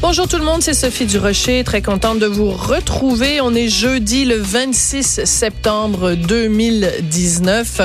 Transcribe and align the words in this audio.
Bonjour 0.00 0.28
tout 0.28 0.38
le 0.38 0.44
monde, 0.44 0.62
c'est 0.62 0.74
Sophie 0.74 1.06
Durocher, 1.06 1.64
très 1.64 1.82
contente 1.82 2.20
de 2.20 2.26
vous 2.26 2.50
retrouver. 2.50 3.40
On 3.40 3.52
est 3.52 3.66
jeudi 3.68 4.24
le 4.24 4.36
26 4.36 5.24
septembre 5.24 6.14
2019 6.14 7.80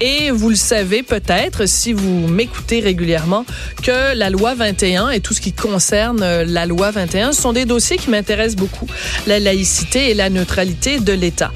et 0.00 0.30
vous 0.30 0.48
le 0.48 0.54
savez 0.54 1.02
peut-être 1.02 1.66
si 1.66 1.92
vous 1.92 2.26
m'écoutez 2.26 2.80
régulièrement 2.80 3.44
que 3.82 4.16
la 4.16 4.30
loi 4.30 4.54
21 4.54 5.10
et 5.10 5.20
tout 5.20 5.34
ce 5.34 5.42
qui 5.42 5.52
concerne 5.52 6.24
la 6.24 6.64
loi 6.64 6.90
21 6.90 7.32
sont 7.32 7.52
des 7.52 7.66
dossiers 7.66 7.98
qui 7.98 8.08
m'intéressent 8.08 8.56
beaucoup, 8.56 8.86
la 9.26 9.38
laïcité 9.38 10.10
et 10.10 10.14
la 10.14 10.30
neutralité 10.30 11.00
de 11.00 11.12
l'État. 11.12 11.52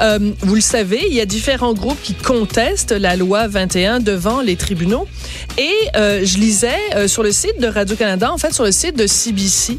Euh, 0.00 0.18
vous 0.40 0.54
le 0.54 0.60
savez, 0.60 1.02
il 1.08 1.14
y 1.14 1.20
a 1.20 1.26
différents 1.26 1.74
groupes 1.74 2.00
qui 2.02 2.14
contestent 2.14 2.92
la 2.92 3.16
loi 3.16 3.48
21 3.48 4.00
devant 4.00 4.40
les 4.40 4.56
tribunaux. 4.56 5.06
Et 5.58 5.72
euh, 5.96 6.24
je 6.24 6.38
lisais 6.38 6.78
euh, 6.94 7.08
sur 7.08 7.22
le 7.22 7.32
site 7.32 7.60
de 7.60 7.66
Radio-Canada, 7.66 8.32
en 8.32 8.38
fait 8.38 8.52
sur 8.52 8.64
le 8.64 8.72
site 8.72 8.96
de 8.96 9.06
CBC, 9.06 9.78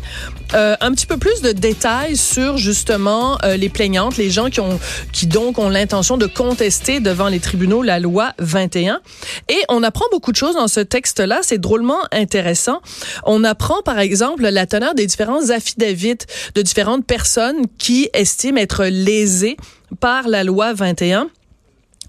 euh, 0.55 0.75
un 0.79 0.91
petit 0.91 1.05
peu 1.05 1.17
plus 1.17 1.41
de 1.41 1.51
détails 1.51 2.15
sur 2.15 2.57
justement 2.57 3.37
euh, 3.43 3.57
les 3.57 3.69
plaignantes, 3.69 4.17
les 4.17 4.29
gens 4.29 4.49
qui 4.49 4.59
ont 4.61 4.79
qui 5.11 5.27
donc 5.27 5.59
ont 5.59 5.69
l'intention 5.69 6.17
de 6.17 6.25
contester 6.25 6.99
devant 6.99 7.27
les 7.27 7.39
tribunaux 7.39 7.83
la 7.83 7.99
loi 7.99 8.33
21. 8.39 9.01
Et 9.49 9.57
on 9.69 9.83
apprend 9.83 10.05
beaucoup 10.11 10.31
de 10.31 10.37
choses 10.37 10.55
dans 10.55 10.67
ce 10.67 10.79
texte-là. 10.79 11.39
C'est 11.41 11.57
drôlement 11.57 11.99
intéressant. 12.11 12.81
On 13.25 13.43
apprend 13.43 13.81
par 13.83 13.99
exemple 13.99 14.43
la 14.43 14.65
teneur 14.65 14.95
des 14.95 15.05
différents 15.05 15.49
affidavits 15.49 16.17
de 16.55 16.61
différentes 16.61 17.05
personnes 17.05 17.67
qui 17.77 18.09
estiment 18.13 18.57
être 18.57 18.85
lésées 18.85 19.57
par 19.99 20.27
la 20.27 20.43
loi 20.43 20.73
21. 20.73 21.29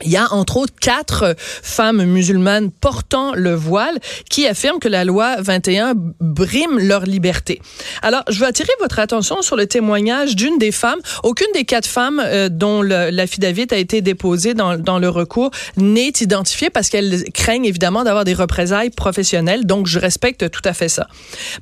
Il 0.05 0.11
y 0.11 0.17
a 0.17 0.33
entre 0.33 0.59
autres 0.59 0.75
quatre 0.79 1.35
femmes 1.39 2.05
musulmanes 2.05 2.71
portant 2.71 3.33
le 3.35 3.55
voile 3.55 3.99
qui 4.29 4.47
affirment 4.47 4.79
que 4.79 4.89
la 4.89 5.05
loi 5.05 5.37
21 5.41 5.95
brime 6.21 6.79
leur 6.79 7.05
liberté. 7.05 7.61
Alors, 8.03 8.23
je 8.29 8.39
veux 8.39 8.47
attirer 8.47 8.73
votre 8.81 8.99
attention 8.99 9.41
sur 9.41 9.57
le 9.57 9.67
témoignage 9.67 10.37
d'une 10.37 10.59
des 10.59 10.73
femmes. 10.73 11.01
Aucune 11.23 11.47
des 11.55 11.65
quatre 11.65 11.87
femmes 11.87 12.23
euh, 12.23 12.49
dont 12.51 12.83
l'affidavit 12.83 13.67
a 13.71 13.77
été 13.77 14.03
déposé 14.03 14.53
dans, 14.53 14.77
dans 14.77 14.99
le 14.99 15.09
recours 15.09 15.51
n'est 15.79 16.13
identifiée 16.21 16.69
parce 16.69 16.91
qu'elles 16.91 17.25
craignent 17.33 17.65
évidemment 17.65 18.05
d'avoir 18.05 18.25
des 18.25 18.35
représailles 18.35 18.91
professionnelles. 18.91 19.65
Donc, 19.65 19.87
je 19.87 19.99
respecte 19.99 20.51
tout 20.51 20.63
à 20.65 20.75
fait 20.75 20.91
ça. 20.91 21.07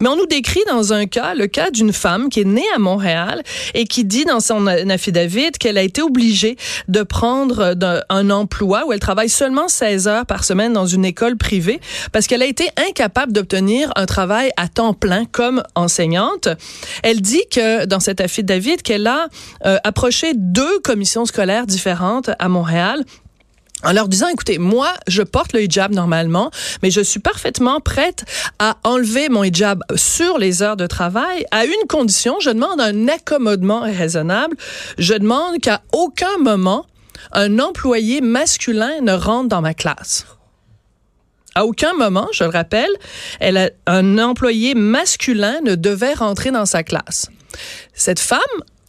Mais 0.01 0.09
on 0.09 0.17
nous 0.17 0.27
décrit 0.27 0.63
dans 0.69 0.93
un 0.93 1.07
cas 1.07 1.35
le 1.35 1.47
cas 1.47 1.71
d'une 1.71 1.93
femme 1.93 2.29
qui 2.29 2.41
est 2.41 2.45
née 2.45 2.67
à 2.75 2.79
Montréal 2.79 3.43
et 3.75 3.85
qui 3.85 4.05
dit 4.05 4.25
dans 4.25 4.41
son 4.41 4.67
affidavit 4.67 5.53
qu'elle 5.53 5.79
a 5.79 5.83
été 5.83 6.03
obligée 6.03 6.57
de 6.89 7.03
prendre 7.03 7.77
un 8.09 8.24
emploi 8.31 8.85
où 8.87 8.93
elle 8.93 9.01
travaille 9.01 9.29
seulement 9.29 9.69
16 9.69 10.09
heures 10.09 10.27
par 10.27 10.45
semaine 10.45 10.73
dans 10.73 10.87
une 10.87 11.05
école 11.05 11.37
privée 11.37 11.81
parce 12.13 12.27
qu'elle 12.27 12.43
a 12.43 12.47
été 12.47 12.69
incapable 12.89 13.33
d'obtenir 13.33 13.93
un 13.97 14.07
travail 14.07 14.51
à 14.57 14.69
temps 14.69 14.95
plein 14.95 15.25
comme 15.25 15.63
enseignante. 15.75 16.49
Elle 17.03 17.21
dit 17.21 17.45
que 17.51 17.87
dans 17.87 18.01
cet 18.01 18.21
affidavit 18.21 18.77
qu'elle 18.77 19.07
a 19.07 19.29
euh, 19.65 19.79
approché 19.85 20.33
deux 20.35 20.79
commissions 20.81 21.25
scolaires 21.25 21.67
différentes 21.67 22.31
à 22.39 22.49
Montréal 22.49 23.05
en 23.85 23.93
leur 23.93 24.09
disant, 24.09 24.29
écoutez, 24.29 24.59
moi, 24.59 24.89
je 25.07 25.23
porte 25.23 25.53
le 25.53 25.63
hijab 25.63 25.93
normalement, 25.93 26.51
mais 26.83 26.91
je 26.91 27.01
suis 27.01 27.21
parfaitement 27.21 27.81
prête 27.81 28.25
à 28.59 28.79
enlever 28.83 29.29
mon 29.29 29.45
hijab 29.45 29.83
sur 29.95 30.39
les 30.39 30.63
heures 30.63 30.77
de 30.77 30.87
travail 30.87 31.45
à 31.51 31.65
une 31.65 31.87
condition. 31.89 32.37
Je 32.41 32.51
demande 32.51 32.81
un 32.81 33.09
accommodement 33.09 33.81
raisonnable. 33.81 34.57
Je 34.99 35.15
demande 35.15 35.61
qu'à 35.61 35.83
aucun 35.93 36.39
moment, 36.39 36.87
un 37.33 37.59
employé 37.59 38.21
masculin 38.21 39.01
ne 39.03 39.13
rentre 39.13 39.49
dans 39.49 39.61
ma 39.61 39.75
classe. 39.75 40.27
À 41.55 41.65
aucun 41.67 41.93
moment, 41.95 42.29
je 42.33 42.43
le 42.43 42.51
rappelle, 42.51 42.91
elle 43.39 43.73
un 43.87 44.19
employé 44.19 44.75
masculin 44.75 45.61
ne 45.63 45.77
devait 45.77 46.15
rentrer 46.15 46.51
dans 46.51 46.67
sa 46.67 46.83
classe. 46.83 47.29
Cette 47.93 48.19
femme 48.19 48.41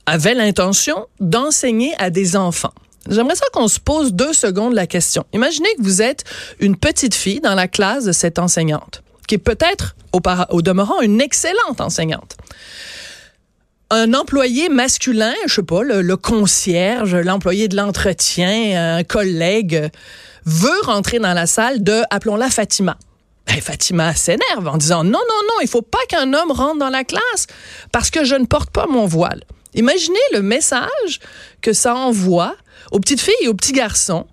avait 0.08 0.34
l'intention 0.34 1.08
d'enseigner 1.20 1.94
à 2.00 2.10
des 2.10 2.36
enfants. 2.36 2.74
J'aimerais 3.08 3.36
ça 3.36 3.46
qu'on 3.54 3.68
se 3.68 3.80
pose 3.80 4.14
deux 4.14 4.34
secondes 4.34 4.74
la 4.74 4.88
question. 4.88 5.26
Imaginez 5.32 5.70
que 5.78 5.84
vous 5.84 6.02
êtes 6.02 6.24
une 6.60 6.76
petite 6.76 7.14
fille 7.14 7.40
dans 7.40 7.54
la 7.54 7.68
classe 7.68 8.06
de 8.06 8.12
cette 8.12 8.40
enseignante, 8.40 9.04
qui 9.28 9.36
est 9.36 9.40
peut-être 9.40 9.96
au 10.50 10.62
demeurant 10.62 11.02
une 11.02 11.22
excellente 11.22 11.82
enseignante 11.82 12.36
un 13.90 14.14
employé 14.14 14.70
masculin, 14.70 15.34
je 15.46 15.56
sais 15.56 15.64
pas, 15.64 15.84
le, 15.84 16.16
concierge, 16.18 17.16
l'employé 17.16 17.68
de 17.68 17.76
l'entretien, 17.76 18.98
un 18.98 19.04
collègue, 19.04 19.90
veut 20.46 20.82
rentrer 20.84 21.20
dans 21.20 21.34
la 21.34 21.46
salle 21.46 21.84
de, 21.84 22.02
appelons-la 22.10 22.50
Fatima. 22.50 22.98
Ben, 23.48 23.62
Fatima 23.62 24.16
s'énerve 24.16 24.68
en 24.68 24.78
disant 24.78 25.04
non, 25.04 25.12
non, 25.12 25.42
non, 25.44 25.62
il 25.62 25.68
faut 25.68 25.84
pas 25.84 26.04
qu'un 26.10 26.34
homme 26.34 26.52
rentre 26.52 26.80
dans 26.80 26.90
la 26.90 27.04
classe 27.04 27.48
parce 27.92 28.10
que 28.10 28.24
je 28.24 28.36
ne 28.36 28.46
porte 28.46 28.72
pas 28.72 28.88
mon 28.88 29.06
voile. 29.06 29.44
Imaginez 29.76 30.18
le 30.34 30.42
message 30.42 31.20
que 31.62 31.74
ça 31.74 31.96
envoie 31.96 32.56
aux 32.92 33.00
petites 33.00 33.22
filles 33.22 33.36
et 33.42 33.48
aux 33.48 33.54
petits 33.54 33.74
garçons 33.74 34.26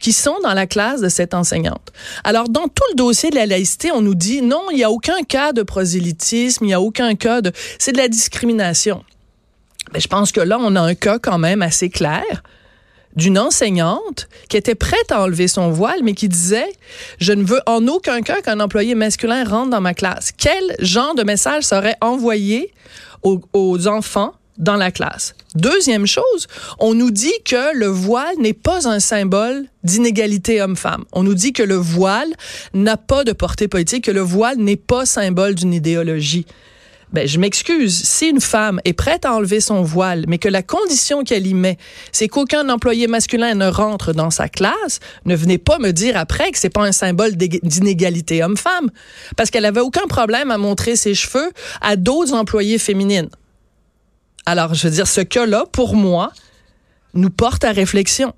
qui 0.00 0.12
sont 0.12 0.36
dans 0.42 0.54
la 0.54 0.66
classe 0.66 1.00
de 1.00 1.08
cette 1.08 1.34
enseignante. 1.34 1.92
Alors, 2.24 2.48
dans 2.48 2.66
tout 2.66 2.84
le 2.90 2.96
dossier 2.96 3.30
de 3.30 3.36
la 3.36 3.46
laïcité, 3.46 3.92
on 3.92 4.00
nous 4.00 4.14
dit 4.14 4.42
non, 4.42 4.62
il 4.70 4.76
n'y 4.76 4.84
a 4.84 4.90
aucun 4.90 5.22
cas 5.22 5.52
de 5.52 5.62
prosélytisme, 5.62 6.64
il 6.64 6.68
n'y 6.68 6.74
a 6.74 6.80
aucun 6.80 7.14
cas 7.14 7.42
de... 7.42 7.52
C'est 7.78 7.92
de 7.92 7.98
la 7.98 8.08
discrimination. 8.08 9.04
Mais 9.92 10.00
je 10.00 10.08
pense 10.08 10.32
que 10.32 10.40
là, 10.40 10.58
on 10.60 10.74
a 10.76 10.80
un 10.80 10.94
cas 10.94 11.18
quand 11.18 11.38
même 11.38 11.62
assez 11.62 11.90
clair 11.90 12.24
d'une 13.16 13.38
enseignante 13.38 14.28
qui 14.48 14.56
était 14.56 14.76
prête 14.76 15.10
à 15.10 15.22
enlever 15.22 15.48
son 15.48 15.70
voile, 15.70 16.00
mais 16.02 16.14
qui 16.14 16.28
disait, 16.28 16.72
je 17.18 17.32
ne 17.32 17.44
veux 17.44 17.60
en 17.66 17.86
aucun 17.88 18.22
cas 18.22 18.40
qu'un 18.40 18.60
employé 18.60 18.94
masculin 18.94 19.44
rentre 19.44 19.70
dans 19.70 19.80
ma 19.80 19.94
classe. 19.94 20.30
Quel 20.36 20.76
genre 20.78 21.14
de 21.14 21.24
message 21.24 21.64
serait 21.64 21.96
envoyé 22.00 22.72
aux, 23.22 23.40
aux 23.52 23.88
enfants 23.88 24.32
dans 24.60 24.76
la 24.76 24.92
classe. 24.92 25.34
Deuxième 25.56 26.06
chose, 26.06 26.46
on 26.78 26.94
nous 26.94 27.10
dit 27.10 27.32
que 27.44 27.76
le 27.76 27.86
voile 27.86 28.36
n'est 28.38 28.52
pas 28.52 28.86
un 28.88 29.00
symbole 29.00 29.64
d'inégalité 29.82 30.62
homme-femme. 30.62 31.04
On 31.12 31.24
nous 31.24 31.34
dit 31.34 31.52
que 31.52 31.62
le 31.62 31.74
voile 31.74 32.32
n'a 32.74 32.96
pas 32.96 33.24
de 33.24 33.32
portée 33.32 33.66
politique, 33.66 34.04
que 34.04 34.10
le 34.12 34.20
voile 34.20 34.58
n'est 34.58 34.76
pas 34.76 35.06
symbole 35.06 35.54
d'une 35.54 35.74
idéologie. 35.74 36.46
Ben, 37.12 37.26
je 37.26 37.40
m'excuse. 37.40 38.04
Si 38.04 38.28
une 38.28 38.40
femme 38.40 38.80
est 38.84 38.92
prête 38.92 39.24
à 39.24 39.34
enlever 39.34 39.60
son 39.60 39.82
voile, 39.82 40.26
mais 40.28 40.38
que 40.38 40.48
la 40.48 40.62
condition 40.62 41.24
qu'elle 41.24 41.46
y 41.46 41.54
met, 41.54 41.76
c'est 42.12 42.28
qu'aucun 42.28 42.68
employé 42.68 43.08
masculin 43.08 43.54
ne 43.54 43.66
rentre 43.66 44.12
dans 44.12 44.30
sa 44.30 44.48
classe, 44.48 45.00
ne 45.24 45.34
venez 45.34 45.58
pas 45.58 45.78
me 45.80 45.90
dire 45.90 46.16
après 46.16 46.52
que 46.52 46.58
c'est 46.58 46.70
pas 46.70 46.82
un 46.82 46.92
symbole 46.92 47.32
d'inégalité 47.34 48.44
homme-femme. 48.44 48.90
Parce 49.36 49.50
qu'elle 49.50 49.64
avait 49.64 49.80
aucun 49.80 50.06
problème 50.06 50.52
à 50.52 50.58
montrer 50.58 50.94
ses 50.94 51.14
cheveux 51.14 51.50
à 51.80 51.96
d'autres 51.96 52.34
employés 52.34 52.78
féminines. 52.78 53.28
Alors, 54.46 54.74
je 54.74 54.88
veux 54.88 54.94
dire, 54.94 55.06
ce 55.06 55.20
cas-là, 55.20 55.64
pour 55.70 55.94
moi, 55.94 56.32
nous 57.14 57.30
porte 57.30 57.64
à 57.64 57.72
réflexion. 57.72 58.34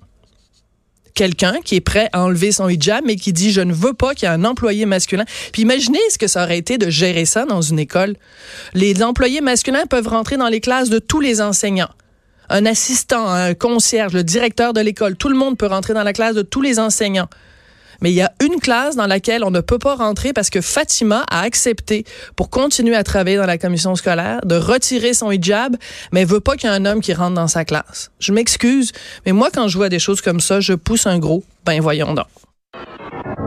Quelqu'un 1.15 1.59
qui 1.63 1.75
est 1.75 1.81
prêt 1.81 2.09
à 2.11 2.23
enlever 2.23 2.51
son 2.51 2.67
hijab, 2.67 3.03
mais 3.05 3.15
qui 3.15 3.33
dit 3.33 3.51
je 3.51 3.61
ne 3.61 3.71
veux 3.71 3.93
pas 3.93 4.15
qu'il 4.15 4.27
y 4.27 4.31
ait 4.31 4.33
un 4.33 4.45
employé 4.45 4.87
masculin. 4.87 5.25
Puis 5.51 5.61
imaginez 5.61 5.99
ce 6.09 6.17
que 6.17 6.27
ça 6.27 6.43
aurait 6.43 6.57
été 6.57 6.79
de 6.79 6.89
gérer 6.89 7.25
ça 7.25 7.45
dans 7.45 7.61
une 7.61 7.77
école. 7.77 8.15
Les 8.73 9.03
employés 9.03 9.41
masculins 9.41 9.85
peuvent 9.85 10.07
rentrer 10.07 10.37
dans 10.37 10.47
les 10.47 10.59
classes 10.59 10.89
de 10.89 10.97
tous 10.97 11.19
les 11.19 11.39
enseignants. 11.39 11.91
Un 12.49 12.65
assistant, 12.65 13.27
un 13.27 13.53
concierge, 13.53 14.13
le 14.13 14.23
directeur 14.23 14.73
de 14.73 14.81
l'école, 14.81 15.15
tout 15.15 15.29
le 15.29 15.35
monde 15.35 15.55
peut 15.57 15.67
rentrer 15.67 15.93
dans 15.93 16.03
la 16.03 16.13
classe 16.13 16.35
de 16.35 16.41
tous 16.41 16.61
les 16.61 16.79
enseignants. 16.79 17.29
Mais 18.03 18.11
il 18.11 18.15
y 18.15 18.21
a 18.21 18.33
une 18.43 18.59
classe 18.59 18.97
dans 18.97 19.07
laquelle 19.07 19.45
on 19.45 19.49
ne 19.49 19.61
peut 19.61 19.79
pas 19.79 19.95
rentrer 19.95 20.33
parce 20.33 20.49
que 20.49 20.59
Fatima 20.59 21.23
a 21.31 21.39
accepté, 21.39 22.03
pour 22.35 22.49
continuer 22.49 22.95
à 22.95 23.03
travailler 23.03 23.37
dans 23.37 23.45
la 23.45 23.57
commission 23.57 23.95
scolaire, 23.95 24.41
de 24.45 24.55
retirer 24.55 25.13
son 25.13 25.31
hijab, 25.31 25.77
mais 26.11 26.25
veut 26.25 26.41
pas 26.41 26.57
qu'il 26.57 26.69
y 26.69 26.73
ait 26.73 26.75
un 26.75 26.85
homme 26.85 26.99
qui 26.99 27.13
rentre 27.13 27.35
dans 27.35 27.47
sa 27.47 27.63
classe. 27.63 28.11
Je 28.19 28.33
m'excuse, 28.33 28.91
mais 29.25 29.31
moi, 29.31 29.49
quand 29.53 29.69
je 29.69 29.77
vois 29.77 29.87
des 29.87 29.99
choses 29.99 30.19
comme 30.19 30.41
ça, 30.41 30.59
je 30.59 30.73
pousse 30.73 31.07
un 31.07 31.17
gros, 31.17 31.45
ben 31.65 31.79
voyons 31.79 32.13
donc. 32.13 32.27